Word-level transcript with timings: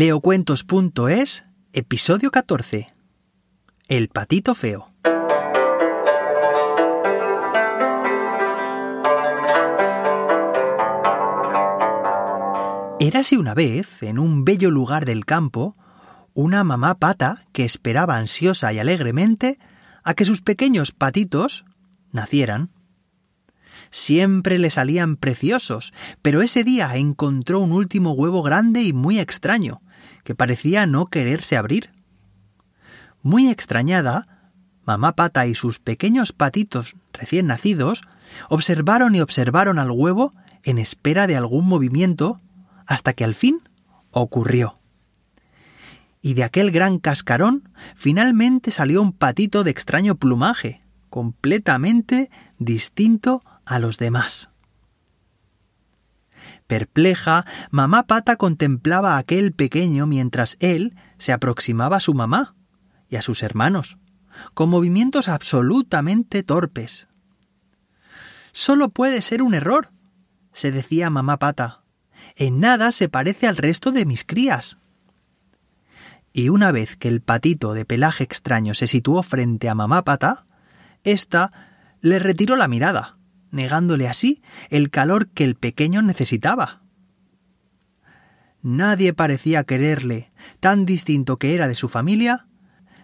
Leocuentos.es, 0.00 1.42
episodio 1.72 2.30
14. 2.30 2.86
El 3.88 4.06
patito 4.06 4.54
feo. 4.54 4.86
Érase 13.00 13.38
una 13.38 13.54
vez, 13.54 14.04
en 14.04 14.20
un 14.20 14.44
bello 14.44 14.70
lugar 14.70 15.04
del 15.04 15.24
campo, 15.24 15.72
una 16.32 16.62
mamá 16.62 17.00
pata 17.00 17.48
que 17.50 17.64
esperaba 17.64 18.18
ansiosa 18.18 18.72
y 18.72 18.78
alegremente 18.78 19.58
a 20.04 20.14
que 20.14 20.24
sus 20.24 20.42
pequeños 20.42 20.92
patitos 20.92 21.64
nacieran. 22.12 22.70
Siempre 23.90 24.58
le 24.60 24.70
salían 24.70 25.16
preciosos, 25.16 25.92
pero 26.22 26.40
ese 26.42 26.62
día 26.62 26.94
encontró 26.94 27.58
un 27.58 27.72
último 27.72 28.12
huevo 28.12 28.42
grande 28.44 28.82
y 28.82 28.92
muy 28.92 29.18
extraño, 29.18 29.78
que 30.28 30.34
parecía 30.34 30.84
no 30.84 31.06
quererse 31.06 31.56
abrir. 31.56 31.88
Muy 33.22 33.48
extrañada, 33.48 34.26
mamá 34.84 35.12
pata 35.12 35.46
y 35.46 35.54
sus 35.54 35.78
pequeños 35.78 36.34
patitos 36.34 36.96
recién 37.14 37.46
nacidos 37.46 38.02
observaron 38.50 39.14
y 39.14 39.22
observaron 39.22 39.78
al 39.78 39.90
huevo 39.90 40.30
en 40.64 40.76
espera 40.76 41.26
de 41.26 41.34
algún 41.34 41.66
movimiento 41.66 42.36
hasta 42.86 43.14
que 43.14 43.24
al 43.24 43.34
fin 43.34 43.62
ocurrió. 44.10 44.74
Y 46.20 46.34
de 46.34 46.44
aquel 46.44 46.72
gran 46.72 46.98
cascarón 46.98 47.70
finalmente 47.96 48.70
salió 48.70 49.00
un 49.00 49.12
patito 49.12 49.64
de 49.64 49.70
extraño 49.70 50.16
plumaje, 50.16 50.80
completamente 51.08 52.30
distinto 52.58 53.40
a 53.64 53.78
los 53.78 53.96
demás. 53.96 54.50
Perpleja, 56.68 57.46
mamá 57.70 58.06
pata 58.06 58.36
contemplaba 58.36 59.14
a 59.14 59.18
aquel 59.18 59.52
pequeño 59.52 60.06
mientras 60.06 60.58
él 60.60 60.94
se 61.16 61.32
aproximaba 61.32 61.96
a 61.96 62.00
su 62.00 62.12
mamá 62.12 62.54
y 63.08 63.16
a 63.16 63.22
sus 63.22 63.42
hermanos, 63.42 63.96
con 64.52 64.68
movimientos 64.68 65.28
absolutamente 65.28 66.42
torpes. 66.42 67.08
Solo 68.52 68.90
puede 68.90 69.22
ser 69.22 69.40
un 69.42 69.54
error, 69.54 69.90
se 70.52 70.70
decía 70.70 71.08
mamá 71.08 71.38
pata. 71.38 71.82
En 72.36 72.60
nada 72.60 72.92
se 72.92 73.08
parece 73.08 73.46
al 73.46 73.56
resto 73.56 73.90
de 73.90 74.04
mis 74.04 74.24
crías. 74.24 74.76
Y 76.34 76.50
una 76.50 76.70
vez 76.70 76.96
que 76.96 77.08
el 77.08 77.22
patito 77.22 77.72
de 77.72 77.86
pelaje 77.86 78.24
extraño 78.24 78.74
se 78.74 78.86
situó 78.86 79.22
frente 79.22 79.70
a 79.70 79.74
mamá 79.74 80.04
pata, 80.04 80.46
ésta 81.02 81.50
le 82.02 82.18
retiró 82.18 82.56
la 82.56 82.68
mirada 82.68 83.17
negándole 83.50 84.08
así 84.08 84.42
el 84.70 84.90
calor 84.90 85.28
que 85.28 85.44
el 85.44 85.54
pequeño 85.54 86.02
necesitaba. 86.02 86.82
Nadie 88.62 89.12
parecía 89.12 89.64
quererle, 89.64 90.30
tan 90.60 90.84
distinto 90.84 91.36
que 91.36 91.54
era 91.54 91.68
de 91.68 91.74
su 91.74 91.88
familia, 91.88 92.46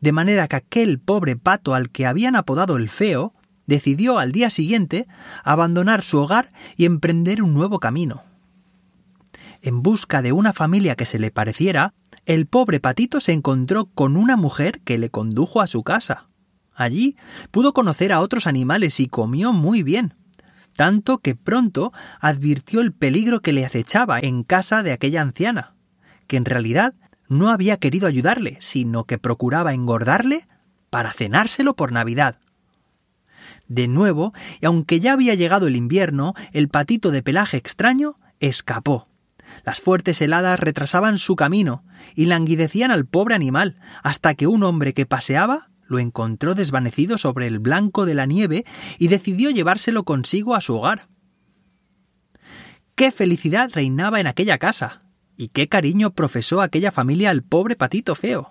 de 0.00 0.12
manera 0.12 0.46
que 0.46 0.56
aquel 0.56 1.00
pobre 1.00 1.36
pato 1.36 1.74
al 1.74 1.90
que 1.90 2.06
habían 2.06 2.36
apodado 2.36 2.76
el 2.76 2.88
feo 2.88 3.32
decidió 3.66 4.18
al 4.18 4.32
día 4.32 4.50
siguiente 4.50 5.06
abandonar 5.44 6.02
su 6.02 6.18
hogar 6.18 6.52
y 6.76 6.84
emprender 6.84 7.42
un 7.42 7.54
nuevo 7.54 7.80
camino. 7.80 8.22
En 9.60 9.82
busca 9.82 10.22
de 10.22 10.32
una 10.32 10.52
familia 10.52 10.94
que 10.94 11.04
se 11.04 11.18
le 11.18 11.30
pareciera, 11.30 11.92
el 12.26 12.46
pobre 12.46 12.78
patito 12.78 13.18
se 13.18 13.32
encontró 13.32 13.86
con 13.86 14.16
una 14.16 14.36
mujer 14.36 14.80
que 14.80 14.98
le 14.98 15.10
condujo 15.10 15.60
a 15.60 15.66
su 15.66 15.82
casa. 15.82 16.26
Allí 16.74 17.16
pudo 17.50 17.72
conocer 17.72 18.12
a 18.12 18.20
otros 18.20 18.46
animales 18.46 19.00
y 19.00 19.08
comió 19.08 19.52
muy 19.52 19.82
bien 19.82 20.12
tanto 20.78 21.18
que 21.18 21.34
pronto 21.34 21.92
advirtió 22.20 22.80
el 22.80 22.92
peligro 22.92 23.40
que 23.40 23.52
le 23.52 23.66
acechaba 23.66 24.20
en 24.20 24.44
casa 24.44 24.84
de 24.84 24.92
aquella 24.92 25.22
anciana, 25.22 25.74
que 26.28 26.36
en 26.36 26.44
realidad 26.44 26.94
no 27.28 27.50
había 27.50 27.78
querido 27.78 28.06
ayudarle, 28.06 28.58
sino 28.60 29.02
que 29.02 29.18
procuraba 29.18 29.74
engordarle 29.74 30.46
para 30.88 31.10
cenárselo 31.12 31.74
por 31.74 31.90
Navidad. 31.90 32.38
De 33.66 33.88
nuevo, 33.88 34.32
y 34.60 34.66
aunque 34.66 35.00
ya 35.00 35.14
había 35.14 35.34
llegado 35.34 35.66
el 35.66 35.74
invierno, 35.74 36.34
el 36.52 36.68
patito 36.68 37.10
de 37.10 37.24
pelaje 37.24 37.56
extraño 37.56 38.14
escapó. 38.38 39.02
Las 39.64 39.80
fuertes 39.80 40.22
heladas 40.22 40.60
retrasaban 40.60 41.18
su 41.18 41.34
camino 41.34 41.82
y 42.14 42.26
languidecían 42.26 42.92
al 42.92 43.04
pobre 43.04 43.34
animal, 43.34 43.80
hasta 44.04 44.34
que 44.34 44.46
un 44.46 44.62
hombre 44.62 44.94
que 44.94 45.06
paseaba 45.06 45.70
lo 45.88 45.98
encontró 45.98 46.54
desvanecido 46.54 47.18
sobre 47.18 47.48
el 47.48 47.58
blanco 47.58 48.06
de 48.06 48.14
la 48.14 48.26
nieve 48.26 48.64
y 48.98 49.08
decidió 49.08 49.50
llevárselo 49.50 50.04
consigo 50.04 50.54
a 50.54 50.60
su 50.60 50.76
hogar. 50.76 51.08
¡Qué 52.94 53.10
felicidad 53.10 53.70
reinaba 53.74 54.20
en 54.20 54.28
aquella 54.28 54.58
casa! 54.58 55.00
y 55.38 55.48
qué 55.48 55.68
cariño 55.68 56.10
profesó 56.10 56.60
aquella 56.60 56.90
familia 56.90 57.30
al 57.30 57.42
pobre 57.42 57.76
patito 57.76 58.14
feo. 58.14 58.50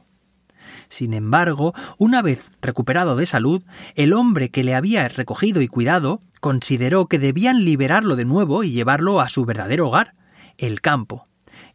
Sin 0.90 1.14
embargo, 1.14 1.74
una 1.98 2.22
vez 2.22 2.50
recuperado 2.62 3.18
de 3.18 3.26
salud, 3.26 3.62
el 3.96 4.14
hombre 4.14 4.50
que 4.50 4.64
le 4.64 4.74
había 4.74 5.08
recogido 5.10 5.62
y 5.62 5.68
cuidado 5.68 6.22
consideró 6.40 7.08
que 7.08 7.20
debían 7.20 7.66
liberarlo 7.66 8.16
de 8.16 8.24
nuevo 8.24 8.64
y 8.64 8.72
llevarlo 8.72 9.20
a 9.20 9.28
su 9.28 9.46
verdadero 9.46 9.90
hogar, 9.90 10.16
el 10.58 10.80
campo, 10.80 11.26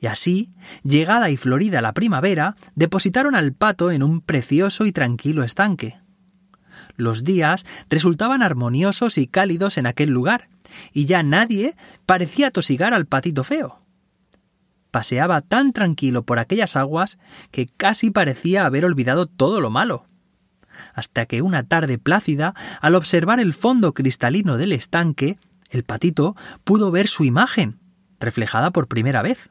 y 0.01 0.07
así, 0.07 0.51
llegada 0.83 1.31
y 1.31 1.37
florida 1.37 1.83
la 1.83 1.93
primavera, 1.93 2.55
depositaron 2.75 3.35
al 3.35 3.53
pato 3.53 3.91
en 3.91 4.03
un 4.03 4.21
precioso 4.21 4.87
y 4.87 4.93
tranquilo 4.93 5.43
estanque. 5.43 6.01
Los 6.97 7.25
días 7.25 7.65
resultaban 7.89 8.43
armoniosos 8.43 9.19
y 9.19 9.27
cálidos 9.27 9.79
en 9.79 9.87
aquel 9.87 10.11
lugar, 10.11 10.49
y 10.93 11.07
ya 11.07 11.23
nadie 11.23 11.77
parecía 12.07 12.51
tosigar 12.51 12.95
al 12.95 13.07
patito 13.07 13.45
feo. 13.45 13.77
Paseaba 14.91 15.41
tan 15.41 15.73
tranquilo 15.73 16.25
por 16.25 16.39
aquellas 16.39 16.77
aguas 16.77 17.19
que 17.51 17.67
casi 17.67 18.11
parecía 18.11 18.67
haber 18.67 18.85
olvidado 18.85 19.27
todo 19.27 19.61
lo 19.61 19.71
malo. 19.71 20.05
Hasta 20.95 21.27
que 21.27 21.43
una 21.43 21.63
tarde 21.63 21.99
plácida, 21.99 22.55
al 22.81 22.95
observar 22.95 23.41
el 23.41 23.55
fondo 23.55 23.95
cristalino 23.95 24.59
del 24.59 24.73
estanque, 24.73 25.39
el 25.71 25.85
patito 25.85 26.37
pudo 26.65 26.91
ver 26.91 27.09
su 27.09 27.25
imagen, 27.25 27.81
reflejada 28.21 28.71
por 28.71 28.89
primera 28.89 29.23
vez. 29.23 29.51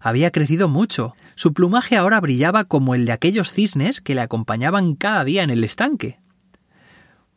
Había 0.00 0.30
crecido 0.30 0.68
mucho. 0.68 1.14
Su 1.34 1.52
plumaje 1.52 1.96
ahora 1.96 2.20
brillaba 2.20 2.64
como 2.64 2.94
el 2.94 3.06
de 3.06 3.12
aquellos 3.12 3.52
cisnes 3.52 4.00
que 4.00 4.14
le 4.14 4.20
acompañaban 4.20 4.94
cada 4.94 5.24
día 5.24 5.42
en 5.42 5.50
el 5.50 5.64
estanque. 5.64 6.18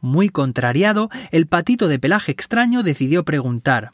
Muy 0.02 0.30
contrariado, 0.30 1.10
el 1.32 1.48
patito 1.48 1.88
de 1.88 2.00
pelaje 2.00 2.32
extraño 2.32 2.84
decidió 2.84 3.26
preguntar 3.26 3.92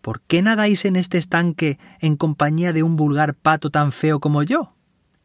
¿Por 0.00 0.20
qué 0.22 0.42
nadáis 0.42 0.84
en 0.84 0.96
este 0.96 1.18
estanque 1.18 1.78
en 2.00 2.16
compañía 2.16 2.72
de 2.72 2.82
un 2.82 2.96
vulgar 2.96 3.34
pato 3.34 3.70
tan 3.70 3.92
feo 3.92 4.20
como 4.20 4.42
yo? 4.42 4.68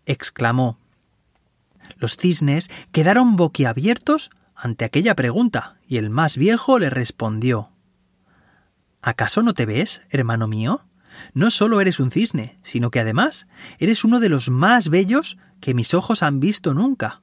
exclamó. 0.05 0.77
Los 1.97 2.17
cisnes 2.17 2.69
quedaron 2.91 3.35
boquiabiertos 3.35 4.29
ante 4.55 4.85
aquella 4.85 5.15
pregunta, 5.15 5.77
y 5.87 5.97
el 5.97 6.09
más 6.09 6.37
viejo 6.37 6.79
le 6.79 6.89
respondió 6.89 7.69
¿Acaso 9.01 9.43
no 9.43 9.53
te 9.53 9.65
ves, 9.65 10.07
hermano 10.09 10.47
mío? 10.47 10.81
No 11.33 11.49
solo 11.49 11.81
eres 11.81 11.99
un 11.99 12.11
cisne, 12.11 12.55
sino 12.63 12.91
que 12.91 12.99
además 12.99 13.47
eres 13.79 14.03
uno 14.03 14.19
de 14.19 14.29
los 14.29 14.49
más 14.49 14.89
bellos 14.89 15.37
que 15.59 15.73
mis 15.73 15.93
ojos 15.93 16.23
han 16.23 16.39
visto 16.39 16.73
nunca. 16.73 17.21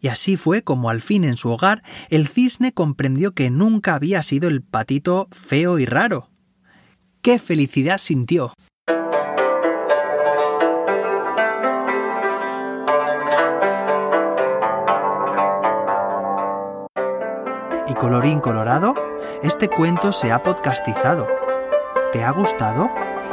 Y 0.00 0.08
así 0.08 0.36
fue 0.36 0.62
como 0.62 0.90
al 0.90 1.00
fin 1.00 1.24
en 1.24 1.36
su 1.36 1.48
hogar 1.48 1.82
el 2.10 2.26
cisne 2.26 2.72
comprendió 2.72 3.32
que 3.32 3.50
nunca 3.50 3.94
había 3.94 4.22
sido 4.22 4.48
el 4.48 4.60
patito 4.62 5.28
feo 5.30 5.78
y 5.78 5.86
raro. 5.86 6.28
¡Qué 7.22 7.38
felicidad 7.38 7.98
sintió! 7.98 8.52
Y 17.86 17.94
colorín 17.94 18.40
colorado, 18.40 18.94
este 19.42 19.68
cuento 19.68 20.12
se 20.12 20.32
ha 20.32 20.42
podcastizado. 20.42 21.41
¿Te 22.12 22.22
ha 22.22 22.30
gustado? 22.30 22.90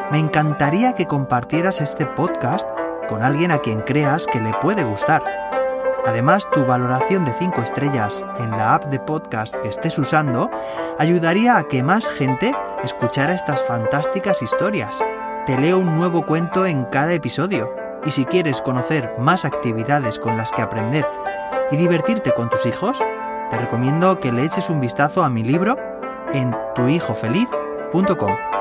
Me 0.09 0.19
encantaría 0.19 0.95
que 0.95 1.05
compartieras 1.05 1.81
este 1.81 2.05
podcast 2.05 2.65
con 3.09 3.21
alguien 3.21 3.51
a 3.51 3.57
quien 3.57 3.81
creas 3.81 4.25
que 4.25 4.39
le 4.39 4.53
puede 4.61 4.85
gustar. 4.85 5.21
Además, 6.07 6.47
tu 6.53 6.65
valoración 6.65 7.25
de 7.25 7.33
5 7.33 7.61
estrellas 7.61 8.23
en 8.39 8.51
la 8.51 8.75
app 8.75 8.85
de 8.85 8.99
podcast 8.99 9.53
que 9.55 9.67
estés 9.67 9.99
usando 9.99 10.49
ayudaría 10.97 11.57
a 11.57 11.63
que 11.63 11.83
más 11.83 12.07
gente 12.07 12.55
escuchara 12.81 13.33
estas 13.33 13.61
fantásticas 13.63 14.41
historias. 14.41 14.97
Te 15.45 15.57
leo 15.57 15.77
un 15.77 15.97
nuevo 15.97 16.25
cuento 16.25 16.65
en 16.65 16.85
cada 16.85 17.11
episodio. 17.11 17.73
Y 18.05 18.11
si 18.11 18.23
quieres 18.23 18.61
conocer 18.61 19.13
más 19.17 19.43
actividades 19.43 20.19
con 20.19 20.37
las 20.37 20.53
que 20.53 20.61
aprender 20.61 21.05
y 21.69 21.75
divertirte 21.75 22.31
con 22.31 22.49
tus 22.49 22.65
hijos, 22.65 23.03
te 23.49 23.57
recomiendo 23.57 24.21
que 24.21 24.31
le 24.31 24.45
eches 24.45 24.69
un 24.69 24.79
vistazo 24.79 25.25
a 25.25 25.29
mi 25.29 25.43
libro 25.43 25.75
en 26.31 26.55
tuhijofeliz.com. 26.75 28.58